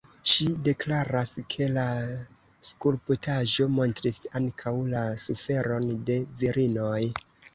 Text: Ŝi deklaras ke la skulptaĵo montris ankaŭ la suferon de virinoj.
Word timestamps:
Ŝi 0.29 0.45
deklaras 0.67 1.33
ke 1.55 1.65
la 1.73 1.83
skulptaĵo 2.69 3.67
montris 3.75 4.19
ankaŭ 4.41 4.75
la 4.97 5.05
suferon 5.27 5.87
de 6.11 6.19
virinoj. 6.43 6.99